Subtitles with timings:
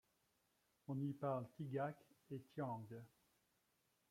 [0.87, 1.95] On y parle tigak
[2.31, 2.87] et tiang.